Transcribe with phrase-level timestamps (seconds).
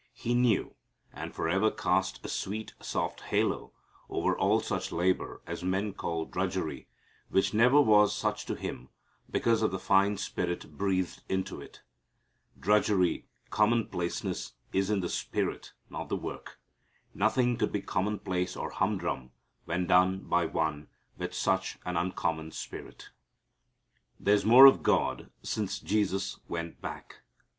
[0.15, 0.73] He knew,
[1.13, 3.71] and forever cast a sweet soft halo
[4.09, 6.87] over all such labor as men call drudgery,
[7.29, 8.89] which never was such to Him
[9.29, 11.83] because of the fine spirit breathed into it.
[12.59, 16.59] Drudgery, commonplaceness is in the spirit, not the work.
[17.13, 19.29] Nothing could be commonplace or humdrum
[19.65, 20.87] when done by One
[21.19, 23.11] with such an uncommon spirit.
[24.19, 27.17] There's More of God Since Jesus Went Back.